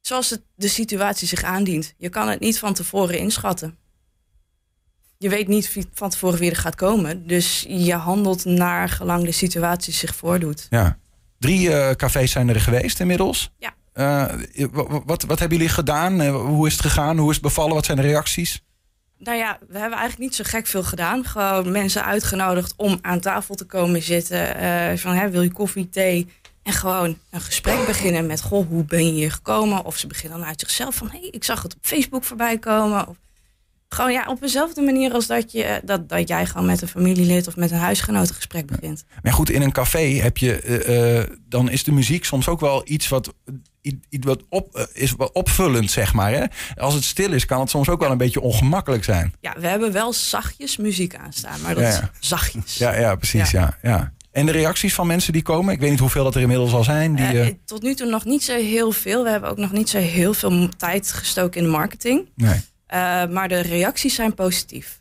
Zoals 0.00 0.30
het, 0.30 0.42
de 0.54 0.68
situatie 0.68 1.28
zich 1.28 1.42
aandient. 1.42 1.94
Je 1.98 2.08
kan 2.08 2.28
het 2.28 2.40
niet 2.40 2.58
van 2.58 2.74
tevoren 2.74 3.18
inschatten. 3.18 3.76
Je 5.18 5.28
weet 5.28 5.48
niet 5.48 5.88
van 5.94 6.10
tevoren 6.10 6.38
wie 6.38 6.50
er 6.50 6.56
gaat 6.56 6.74
komen. 6.74 7.26
Dus 7.26 7.64
je 7.68 7.94
handelt 7.94 8.44
naar 8.44 8.88
gelang 8.88 9.24
de 9.24 9.32
situatie 9.32 9.92
zich 9.92 10.14
voordoet. 10.14 10.66
Ja. 10.70 10.98
Drie 11.38 11.72
eh, 11.72 11.94
cafés 11.94 12.30
zijn 12.30 12.48
er 12.48 12.60
geweest 12.60 13.00
inmiddels. 13.00 13.50
Ja. 13.58 13.74
Eh, 13.92 14.66
wa- 14.70 15.02
wat, 15.06 15.22
wat 15.22 15.38
hebben 15.38 15.58
jullie 15.58 15.72
gedaan? 15.72 16.20
Eh, 16.20 16.34
hoe 16.36 16.66
is 16.66 16.72
het 16.72 16.82
gegaan? 16.82 17.18
Hoe 17.18 17.28
is 17.28 17.34
het 17.34 17.44
bevallen? 17.44 17.74
Wat 17.74 17.84
zijn 17.84 17.96
de 17.96 18.02
reacties? 18.02 18.62
Nou 19.18 19.36
ja, 19.38 19.58
we 19.68 19.78
hebben 19.78 19.98
eigenlijk 19.98 20.18
niet 20.18 20.34
zo 20.34 20.44
gek 20.46 20.66
veel 20.66 20.82
gedaan. 20.82 21.24
Gewoon 21.24 21.72
mensen 21.72 22.04
uitgenodigd 22.04 22.74
om 22.76 22.98
aan 23.02 23.20
tafel 23.20 23.54
te 23.54 23.64
komen 23.64 24.02
zitten. 24.02 24.46
Van, 24.98 25.14
hè, 25.14 25.30
wil 25.30 25.42
je 25.42 25.52
koffie, 25.52 25.88
thee? 25.88 26.28
En 26.62 26.72
gewoon 26.72 27.18
een 27.30 27.40
gesprek 27.40 27.86
beginnen 27.86 28.26
met... 28.26 28.42
Goh, 28.42 28.68
hoe 28.68 28.84
ben 28.84 29.06
je 29.06 29.12
hier 29.12 29.32
gekomen? 29.32 29.84
Of 29.84 29.96
ze 29.96 30.06
beginnen 30.06 30.38
dan 30.38 30.48
uit 30.48 30.60
zichzelf 30.60 30.94
van... 30.94 31.10
hey, 31.10 31.28
ik 31.30 31.44
zag 31.44 31.62
het 31.62 31.74
op 31.74 31.78
Facebook 31.82 32.24
voorbij 32.24 32.58
komen. 32.58 33.08
Of 33.08 33.16
gewoon 33.94 34.12
ja, 34.12 34.24
op 34.28 34.40
dezelfde 34.40 34.82
manier 34.82 35.12
als 35.12 35.26
dat, 35.26 35.52
je, 35.52 35.64
eh, 35.64 35.76
dat, 35.84 36.08
dat 36.08 36.28
jij 36.28 36.46
gewoon 36.46 36.66
met 36.66 36.82
een 36.82 36.88
familielid... 36.88 37.46
of 37.46 37.56
met 37.56 37.70
een 37.70 37.78
huisgenoot 37.78 38.28
een 38.28 38.34
gesprek 38.34 38.66
begint. 38.66 39.04
Maar 39.22 39.32
goed, 39.32 39.50
in 39.50 39.62
een 39.62 39.72
café 39.72 39.98
heb 39.98 40.36
je, 40.38 40.60
eh, 40.60 41.18
eh, 41.20 41.28
dan 41.48 41.70
is 41.70 41.84
de 41.84 41.92
muziek 41.92 42.24
soms 42.24 42.48
ook 42.48 42.60
wel 42.60 42.82
iets 42.84 43.08
wat, 43.08 43.34
iets 44.08 44.26
wat 44.26 44.42
op, 44.48 44.88
is 44.92 45.12
wat 45.12 45.32
opvullend, 45.32 45.90
zeg 45.90 46.12
maar. 46.14 46.32
Hè? 46.32 46.44
Als 46.76 46.94
het 46.94 47.04
stil 47.04 47.32
is, 47.32 47.46
kan 47.46 47.60
het 47.60 47.70
soms 47.70 47.88
ook 47.88 48.00
wel 48.00 48.10
een 48.10 48.18
beetje 48.18 48.40
ongemakkelijk 48.40 49.04
zijn. 49.04 49.34
Ja, 49.40 49.54
we 49.58 49.66
hebben 49.66 49.92
wel 49.92 50.12
zachtjes 50.12 50.76
muziek 50.76 51.16
aanstaan. 51.16 51.60
Maar 51.60 51.74
dat 51.74 51.82
Ja, 51.82 51.88
is 51.90 52.28
zachtjes. 52.28 52.76
Ja, 52.76 52.98
ja 52.98 53.14
precies. 53.14 53.50
Ja. 53.50 53.78
Ja, 53.82 54.12
En 54.32 54.46
de 54.46 54.52
reacties 54.52 54.94
van 54.94 55.06
mensen 55.06 55.32
die 55.32 55.42
komen? 55.42 55.74
Ik 55.74 55.80
weet 55.80 55.90
niet 55.90 55.98
hoeveel 55.98 56.24
dat 56.24 56.34
er 56.34 56.40
inmiddels 56.40 56.72
al 56.72 56.84
zijn. 56.84 57.14
Die, 57.14 57.60
tot 57.64 57.82
nu 57.82 57.94
toe 57.94 58.06
nog 58.10 58.24
niet 58.24 58.44
zo 58.44 58.54
heel 58.56 58.92
veel. 58.92 59.22
We 59.22 59.30
hebben 59.30 59.50
ook 59.50 59.56
nog 59.56 59.72
niet 59.72 59.88
zo 59.88 59.98
heel 59.98 60.34
veel 60.34 60.68
tijd 60.76 61.12
gestoken 61.12 61.60
in 61.60 61.66
de 61.66 61.72
marketing. 61.72 62.28
nee. 62.36 62.60
Eh, 62.94 63.26
maar 63.26 63.48
de 63.48 63.60
reacties 63.60 64.14
zijn 64.14 64.34
positief. 64.34 65.00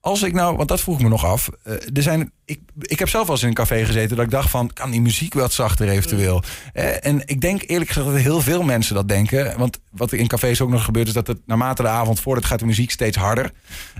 Als 0.00 0.22
ik 0.22 0.32
nou, 0.32 0.56
want 0.56 0.68
dat 0.68 0.80
vroeg 0.80 1.02
me 1.02 1.08
nog 1.08 1.24
af. 1.24 1.50
eh, 1.62 1.72
er 1.72 2.02
zijn, 2.02 2.32
ik, 2.44 2.60
ik 2.78 2.98
heb 2.98 3.08
zelf 3.08 3.22
wel 3.26 3.34
eens 3.34 3.42
in 3.42 3.48
een 3.48 3.54
café 3.54 3.84
gezeten 3.84 4.16
dat 4.16 4.24
ik 4.24 4.30
dacht 4.30 4.50
van, 4.50 4.72
kan 4.72 4.90
die 4.90 5.00
muziek 5.00 5.34
wat 5.34 5.52
zachter 5.52 5.88
eventueel? 5.88 6.42
Eh, 6.72 7.06
en 7.06 7.22
ik 7.24 7.40
denk 7.40 7.62
eerlijk 7.66 7.90
gezegd 7.90 8.06
dat 8.06 8.22
heel 8.22 8.40
veel 8.40 8.62
mensen 8.62 8.94
dat 8.94 9.08
denken. 9.08 9.58
Want 9.58 9.78
wat 9.90 10.12
in 10.12 10.26
cafés 10.26 10.60
ook 10.60 10.70
nog 10.70 10.84
gebeurt 10.84 11.06
is 11.06 11.12
dat 11.12 11.26
het 11.26 11.40
naarmate 11.46 11.82
de 11.82 11.88
avond 11.88 12.20
voordat 12.20 12.44
gaat 12.44 12.58
de 12.58 12.66
muziek 12.66 12.90
steeds 12.90 13.16
harder. 13.16 13.44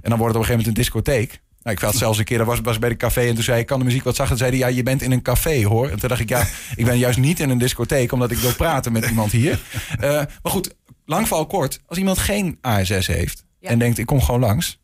En 0.03 0.11
dan 0.11 0.19
wordt 0.19 0.35
het 0.35 0.43
op 0.45 0.51
een 0.51 0.57
gegeven 0.57 0.57
moment 0.57 0.67
een 0.67 0.83
discotheek. 0.83 1.41
Nou, 1.63 1.77
ik 1.77 1.83
had 1.83 1.95
zelfs 1.95 2.19
een 2.19 2.25
keer, 2.25 2.39
dat 2.39 2.47
was, 2.47 2.61
was 2.61 2.79
bij 2.79 2.89
de 2.89 2.97
café 2.97 3.21
en 3.21 3.35
toen 3.35 3.45
zei 3.45 3.61
ik, 3.61 3.67
kan 3.67 3.79
de 3.79 3.85
muziek 3.85 4.05
wat 4.05 4.17
zachter? 4.17 4.37
Toen 4.37 4.47
zei 4.47 4.61
hij, 4.61 4.69
ja, 4.69 4.77
je 4.77 4.83
bent 4.83 5.03
in 5.03 5.13
een 5.13 5.23
café 5.23 5.65
hoor. 5.65 5.89
En 5.89 5.99
toen 5.99 6.09
dacht 6.09 6.21
ik, 6.21 6.29
ja, 6.29 6.47
ik 6.77 6.85
ben 6.85 6.99
juist 6.99 7.19
niet 7.19 7.41
in 7.41 7.51
een 7.51 7.59
discotheek 7.59 8.13
omdat 8.13 8.31
ik 8.31 8.39
wil 8.39 8.55
praten 8.55 8.93
met 8.93 9.07
iemand 9.07 9.33
hier. 9.33 9.61
Maar 10.01 10.29
goed, 10.43 10.75
lang 11.05 11.29
val 11.29 11.47
kort. 11.47 11.81
Als 11.87 11.99
iemand 11.99 12.19
geen 12.19 12.59
ASS 12.61 13.07
heeft 13.07 13.45
Ja. 13.61 13.69
en 13.69 13.79
denkt, 13.79 13.99
ik 13.99 14.07
kom 14.07 14.21
gewoon 14.23 14.41
langs. 14.41 14.79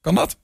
Kan 0.00 0.14
dat? 0.14 0.36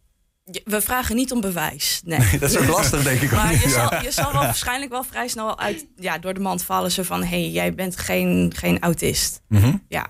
We 0.65 0.81
vragen 0.81 1.17
niet 1.17 1.33
om 1.33 1.41
bewijs. 1.41 2.01
Nee. 2.05 2.39
Dat 2.39 2.51
is 2.51 2.57
ook 2.57 2.67
lastig, 2.67 3.03
denk 3.03 3.21
ik. 3.21 3.33
ook 3.33 3.39
Maar 3.39 3.53
je 3.53 3.59
Ja. 3.69 3.89
zal, 3.89 4.03
je 4.03 4.11
zal 4.11 4.33
wel 4.33 4.43
waarschijnlijk 4.43 4.91
wel 4.91 5.05
vrij 5.05 5.29
snel 5.29 5.59
uit, 5.59 5.87
ja, 5.97 6.19
door 6.19 6.35
de 6.35 6.41
mand 6.41 6.63
vallen. 6.63 6.91
Zo 6.93 7.03
van, 7.03 7.21
hé, 7.23 7.29
hey, 7.29 7.51
jij 7.51 7.75
bent 7.75 7.97
geen, 7.97 8.53
geen 8.57 8.81
autist. 8.81 9.41
Mhm. 9.49 9.77
Ja. 9.89 10.07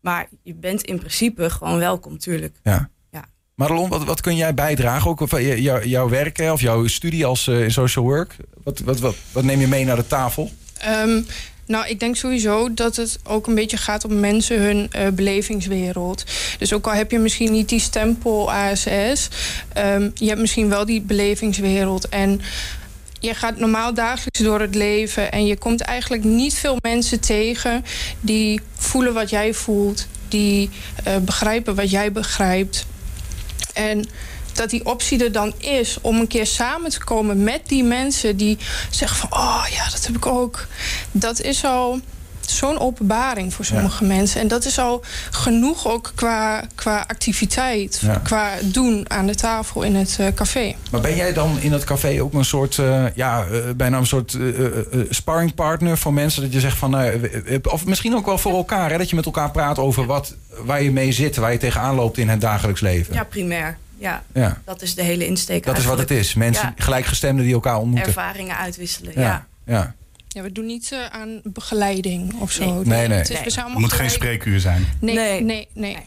Maar 0.00 0.28
je 0.42 0.54
bent 0.54 0.82
in 0.82 0.98
principe 0.98 1.50
gewoon 1.50 1.78
welkom, 1.78 2.18
tuurlijk. 2.18 2.56
Ja. 2.62 2.90
Ja. 3.10 3.24
Madelon, 3.54 3.88
wat, 3.88 4.04
wat 4.04 4.20
kun 4.20 4.36
jij 4.36 4.54
bijdragen? 4.54 5.10
Ook 5.10 5.20
van 5.24 5.42
je- 5.42 5.62
jou- 5.62 5.86
jouw 5.86 6.08
werk 6.08 6.38
of 6.38 6.60
jouw 6.60 6.86
studie 6.86 7.26
als 7.26 7.46
eh, 7.48 7.62
in 7.62 7.70
social 7.70 8.04
work? 8.04 8.36
Wat, 8.64 8.78
wat, 8.78 8.98
wat, 8.98 9.14
wat 9.32 9.44
neem 9.44 9.60
je 9.60 9.66
mee 9.68 9.84
naar 9.84 9.96
de 9.96 10.06
tafel? 10.06 10.50
Ehm, 10.78 11.20
nou, 11.68 11.88
ik 11.88 12.00
denk 12.00 12.16
sowieso 12.16 12.74
dat 12.74 12.96
het 12.96 13.18
ook 13.24 13.46
een 13.46 13.54
beetje 13.54 13.76
gaat 13.76 14.04
om 14.04 14.20
mensen 14.20 14.60
hun 14.60 14.88
eh, 14.90 15.08
belevingswereld. 15.08 16.24
Dus 16.58 16.72
ook 16.72 16.86
al 16.86 16.92
heb 16.92 17.10
je 17.10 17.18
misschien 17.18 17.52
niet 17.52 17.68
die 17.68 17.80
stempel 17.80 18.52
ASS, 18.52 19.28
ehm, 19.72 20.10
je 20.14 20.28
hebt 20.28 20.40
misschien 20.40 20.68
wel 20.68 20.84
die 20.84 21.00
belevingswereld. 21.00 22.08
En 22.08 22.40
je 23.20 23.34
gaat 23.34 23.58
normaal 23.58 23.94
dagelijks 23.94 24.40
door 24.40 24.60
het 24.60 24.74
leven 24.74 25.32
en 25.32 25.46
je 25.46 25.56
komt 25.56 25.80
eigenlijk 25.80 26.24
niet 26.24 26.54
veel 26.54 26.76
mensen 26.80 27.20
tegen 27.20 27.84
die 28.20 28.60
voelen 28.74 29.14
wat 29.14 29.30
jij 29.30 29.54
voelt, 29.54 30.06
die 30.28 30.70
eh, 31.04 31.16
begrijpen 31.16 31.74
wat 31.74 31.90
jij 31.90 32.12
begrijpt. 32.12 32.86
En 33.74 34.08
dat 34.58 34.70
die 34.70 34.84
optie 34.86 35.24
er 35.24 35.32
dan 35.32 35.52
is 35.58 35.98
om 36.00 36.16
een 36.20 36.26
keer 36.26 36.46
samen 36.46 36.90
te 36.90 37.04
komen 37.04 37.42
met 37.44 37.60
die 37.66 37.84
mensen 37.84 38.36
die 38.36 38.58
zeggen 38.90 39.16
van 39.18 39.38
oh 39.38 39.64
ja, 39.70 39.90
dat 39.90 40.06
heb 40.06 40.16
ik 40.16 40.26
ook. 40.26 40.66
Dat 41.12 41.40
is 41.40 41.64
al 41.64 42.00
zo'n 42.40 42.78
openbaring 42.78 43.54
voor 43.54 43.64
sommige 43.64 44.04
mensen. 44.04 44.40
En 44.40 44.48
dat 44.48 44.64
is 44.64 44.78
al 44.78 45.02
genoeg 45.30 45.88
ook 45.88 46.12
qua, 46.14 46.64
qua 46.74 47.04
activiteit, 47.08 47.98
Ja. 48.02 48.14
qua 48.24 48.50
doen 48.62 49.04
aan 49.10 49.26
de 49.26 49.34
tafel 49.34 49.82
in 49.82 49.94
het 49.94 50.16
eh, 50.18 50.26
café. 50.34 50.74
Maar 50.90 51.00
ben 51.00 51.16
jij 51.16 51.32
dan 51.32 51.58
in 51.60 51.70
dat 51.70 51.84
café 51.84 52.22
ook 52.22 52.32
een 52.34 52.44
soort, 52.44 52.78
eh, 52.78 53.04
ja, 53.14 53.44
eh, 53.44 53.58
bijna 53.76 53.98
een 53.98 54.06
soort 54.06 54.34
eh, 54.34 54.48
eh, 54.48 54.66
eh, 54.66 55.00
sparringpartner 55.10 55.98
voor 55.98 56.12
mensen? 56.12 56.42
Dat 56.42 56.52
je 56.52 56.60
zegt 56.60 56.76
van, 56.78 56.98
eh, 56.98 57.14
of 57.62 57.86
misschien 57.86 58.14
ook 58.16 58.26
wel 58.26 58.38
voor 58.38 58.52
elkaar, 58.56 58.90
hè, 58.90 58.98
dat 58.98 59.10
je 59.10 59.16
met 59.16 59.24
elkaar 59.26 59.50
praat 59.50 59.78
over 59.78 60.06
wat, 60.06 60.34
waar 60.64 60.82
je 60.82 60.90
mee 60.90 61.12
zit, 61.12 61.36
waar 61.36 61.52
je 61.52 61.58
tegenaan 61.58 61.94
loopt 61.94 62.18
in 62.18 62.28
het 62.28 62.40
dagelijks 62.40 62.80
leven. 62.80 63.14
Ja, 63.14 63.24
primair. 63.24 63.76
Ja, 63.98 64.22
Ja, 64.34 64.60
dat 64.64 64.82
is 64.82 64.94
de 64.94 65.02
hele 65.02 65.26
insteek. 65.26 65.64
dat 65.64 65.78
is 65.78 65.84
wat 65.84 65.98
het 65.98 66.10
is. 66.10 66.34
Mensen, 66.34 66.72
Ja. 66.76 66.82
gelijkgestemden 66.84 67.44
die 67.44 67.54
elkaar 67.54 67.76
ontmoeten. 67.78 68.06
Ervaringen 68.06 68.56
uitwisselen, 68.56 69.12
ja. 69.16 69.46
ja. 69.66 69.94
ja. 70.28 70.42
We 70.42 70.52
doen 70.52 70.66
niet 70.66 70.92
eh, 70.92 71.06
aan 71.20 71.40
begeleiding 71.44 72.34
of 72.40 72.52
zo. 72.52 72.64
Nee. 72.74 72.84
Nee, 72.84 73.08
nee. 73.08 73.18
Het 73.18 73.46
is, 73.46 73.54
Nee. 73.56 73.64
moet 73.74 73.92
geen 73.92 74.10
spreekuur 74.10 74.60
zijn. 74.60 74.86
Nee, 75.00 75.14
Nee. 75.14 75.40
nee, 75.42 75.68
nee. 75.74 75.92
Nee. 75.94 76.06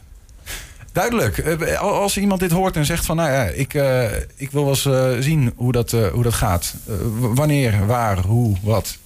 Duidelijk. 0.92 1.38
Eh, 1.38 1.80
Als 1.80 2.16
iemand 2.18 2.40
dit 2.40 2.50
hoort 2.50 2.76
en 2.76 2.84
zegt 2.86 3.04
van, 3.04 3.16
nou 3.16 3.30
ja, 3.30 3.42
ik, 3.44 3.74
eh, 3.74 4.04
ik 4.36 4.50
wil 4.50 4.60
wel 4.64 4.70
eens 4.70 4.86
eh, 4.86 5.10
zien 5.20 5.52
hoe 5.56 5.72
dat, 5.72 5.92
eh, 5.92 6.06
hoe 6.08 6.22
dat 6.22 6.34
gaat. 6.34 6.74
Wanneer, 7.18 7.86
waar, 7.86 8.18
hoe, 8.18 8.56
wat. 8.62 8.98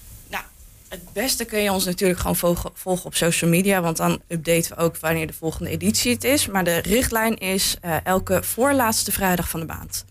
Het 0.88 1.12
beste 1.12 1.44
kun 1.44 1.62
je 1.62 1.72
ons 1.72 1.84
natuurlijk 1.84 2.20
gewoon 2.20 2.36
volgen, 2.36 2.70
volgen 2.74 3.06
op 3.06 3.14
social 3.14 3.50
media. 3.50 3.80
Want 3.80 3.96
dan 3.96 4.20
updaten 4.28 4.76
we 4.76 4.82
ook 4.82 4.98
wanneer 4.98 5.26
de 5.26 5.32
volgende 5.32 5.70
editie 5.70 6.12
het 6.12 6.24
is. 6.24 6.46
Maar 6.46 6.64
de 6.64 6.78
richtlijn 6.78 7.36
is 7.36 7.76
eh, 7.80 7.96
elke 8.04 8.42
voorlaatste 8.42 9.12
vrijdag 9.12 9.48
van 9.48 9.60
de 9.60 9.66
maand. 9.66 10.04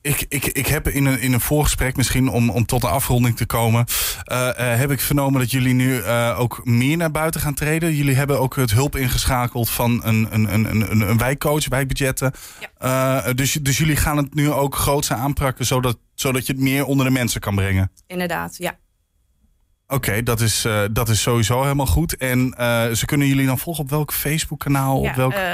Ik, 0.00 0.24
ik, 0.28 0.44
ik 0.44 0.66
heb 0.66 0.88
in 0.88 1.04
een, 1.04 1.20
in 1.20 1.32
een 1.32 1.40
voorgesprek, 1.40 1.96
misschien 1.96 2.28
om, 2.28 2.50
om 2.50 2.66
tot 2.66 2.82
een 2.82 2.90
afronding 2.90 3.36
te 3.36 3.46
komen, 3.46 3.84
eh, 4.24 4.72
eh, 4.72 4.78
heb 4.78 4.90
ik 4.90 5.00
vernomen 5.00 5.40
dat 5.40 5.50
jullie 5.50 5.74
nu 5.74 6.04
ook 6.36 6.60
meer 6.64 6.96
naar 6.96 7.10
buiten 7.10 7.40
gaan 7.40 7.54
treden. 7.54 7.94
Jullie 7.94 8.14
hebben 8.14 8.40
ook 8.40 8.56
het 8.56 8.70
hulp 8.70 8.96
ingeschakeld 8.96 9.70
van 9.70 10.00
een, 10.04 10.26
een, 10.30 10.54
een, 10.54 10.70
een, 10.70 11.00
een 11.00 11.18
wijkcoach, 11.18 11.68
wijkbudgetten. 11.68 12.32
Eh, 12.78 13.26
dus, 13.34 13.52
dus 13.52 13.78
jullie 13.78 13.96
gaan 13.96 14.16
het 14.16 14.34
nu 14.34 14.50
ook 14.50 14.76
groots 14.76 15.12
aanpakken, 15.12 15.66
zodat, 15.66 15.98
zodat 16.14 16.46
je 16.46 16.52
het 16.52 16.62
meer 16.62 16.84
onder 16.84 17.06
de 17.06 17.12
mensen 17.12 17.40
kan 17.40 17.54
brengen. 17.54 17.90
Inderdaad, 18.06 18.56
ja. 18.56 18.78
Oké, 19.88 20.22
dat, 20.22 20.40
is, 20.40 20.64
eh, 20.64 20.84
dat 20.90 21.08
is 21.08 21.22
sowieso 21.22 21.62
helemaal 21.62 21.86
goed. 21.86 22.16
En 22.16 22.54
eh, 22.56 22.90
ze 22.90 23.06
kunnen 23.06 23.26
jullie 23.26 23.46
dan 23.46 23.58
volgen 23.58 23.84
op 23.84 23.90
welk 23.90 24.12
Facebook-kanaal? 24.12 25.02
ja 25.02 25.10
op 25.10 25.16
welk... 25.16 25.32
eh, 25.32 25.52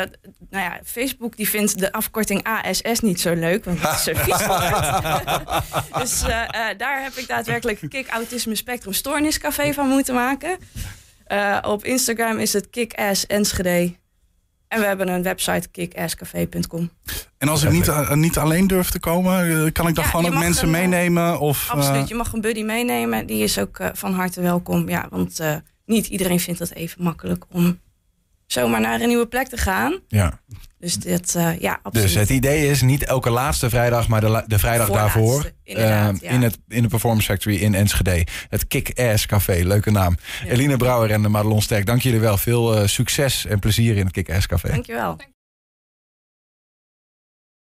nou 0.50 0.64
ja, 0.64 0.80
Facebook 0.84 1.37
die 1.37 1.49
vindt 1.49 1.78
de 1.78 1.92
afkorting 1.92 2.42
ASS 2.42 3.00
niet 3.00 3.20
zo 3.20 3.34
leuk. 3.34 3.64
Want 3.64 3.80
het 3.82 3.94
is 3.94 4.02
zo 4.02 4.12
vies. 4.25 4.46
Dus 6.00 6.20
daar 6.76 7.02
heb 7.02 7.12
ik 7.14 7.28
daadwerkelijk 7.28 7.80
Kick 7.88 8.08
Autisme 8.08 8.54
Spectrum 8.54 8.92
Stoorniscafé 8.92 9.72
van 9.72 9.88
moeten 9.88 10.14
maken. 10.14 10.58
Op 11.62 11.84
Instagram 11.84 12.38
is 12.38 12.52
het 12.52 12.70
Kick-Ass 12.70 13.26
Enschede. 13.26 14.00
En 14.70 14.80
we 14.80 14.86
hebben 14.86 15.08
een 15.08 15.22
website 15.22 15.68
kickasscafé.com. 15.68 16.90
En 17.38 17.48
als 17.48 17.62
ik 17.62 17.70
niet, 17.70 17.88
eh, 17.88 18.12
niet 18.12 18.38
alleen 18.38 18.66
durf 18.66 18.90
te 18.90 18.98
komen, 18.98 19.64
eh, 19.64 19.72
kan 19.72 19.88
ik 19.88 19.94
dan 19.94 20.04
Ja, 20.04 20.10
gewoon 20.10 20.26
ook 20.26 20.38
mensen 20.38 20.68
een, 20.68 20.74
eh, 20.74 20.80
meenemen? 20.80 21.38
Of, 21.40 21.68
Absoluut, 21.70 22.08
je 22.08 22.14
mag 22.14 22.32
een 22.32 22.40
buddy 22.40 22.62
meenemen. 22.62 23.26
Die 23.26 23.42
is 23.42 23.58
ook 23.58 23.90
van 23.92 24.12
harte 24.12 24.40
welkom. 24.40 24.88
Ja, 24.88 25.06
want 25.10 25.40
eh, 25.40 25.54
niet 25.86 26.06
iedereen 26.06 26.40
vindt 26.40 26.60
het 26.60 26.74
even 26.74 27.02
makkelijk 27.02 27.44
om 27.50 27.78
zomaar 28.52 28.80
naar 28.80 29.00
een 29.00 29.09
nieuwe 29.09 29.26
plek 29.26 29.49
te 29.49 29.57
gaan. 29.57 29.99
Ja. 30.09 30.40
Dus 30.78 30.97
dit, 30.97 31.35
eh, 31.35 31.59
ja, 31.61 31.80
absoluut. 31.83 32.07
Dus 32.07 32.16
het 32.16 32.28
idee 32.30 32.69
is 32.71 32.83
niet 32.83 33.04
elke 33.04 33.30
laatste 33.30 33.69
vrijdag, 33.71 34.09
maar 34.09 34.21
de, 34.21 34.28
la- 34.28 34.45
de 34.47 34.59
vrijdag 34.59 34.87
Voorlaatste, 34.87 35.19
daarvoor. 35.21 35.50
eh, 35.64 35.76
ja. 35.76 36.12
in, 36.21 36.42
het, 36.42 36.59
in 36.69 36.83
de 36.83 36.88
Performance 36.88 37.26
Factory 37.26 37.57
in 37.57 37.75
Enschede. 37.75 38.26
Het 38.49 38.66
Kick-Ass 38.66 39.26
Café, 39.26 39.61
leuke 39.64 39.90
naam. 39.90 40.16
Ja. 40.45 40.50
Eline 40.50 40.76
Brouwer 40.76 41.11
en 41.11 41.30
Madelon 41.30 41.62
Sterk, 41.62 41.87
dank 41.87 42.02
jullie 42.02 42.21
wel. 42.21 42.37
Veel 42.37 42.76
eh, 42.76 42.87
succes 42.87 43.47
en 43.47 43.59
plezier 43.59 43.97
in 43.97 44.04
het 44.04 44.12
Kick-Ass 44.12 44.47
Café. 44.47 44.69
Dankjewel. 44.69 45.16